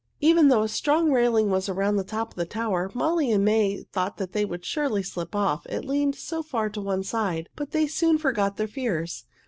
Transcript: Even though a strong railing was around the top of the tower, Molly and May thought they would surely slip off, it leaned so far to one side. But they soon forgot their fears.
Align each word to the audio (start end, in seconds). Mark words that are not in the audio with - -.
Even 0.19 0.47
though 0.47 0.63
a 0.63 0.67
strong 0.67 1.11
railing 1.11 1.51
was 1.51 1.69
around 1.69 1.95
the 1.95 2.03
top 2.03 2.29
of 2.31 2.35
the 2.35 2.43
tower, 2.43 2.89
Molly 2.95 3.31
and 3.31 3.45
May 3.45 3.83
thought 3.93 4.17
they 4.17 4.43
would 4.45 4.65
surely 4.65 5.03
slip 5.03 5.35
off, 5.35 5.63
it 5.67 5.85
leaned 5.85 6.15
so 6.15 6.41
far 6.41 6.71
to 6.71 6.81
one 6.81 7.03
side. 7.03 7.49
But 7.55 7.69
they 7.69 7.85
soon 7.85 8.17
forgot 8.17 8.57
their 8.57 8.67
fears. 8.67 9.25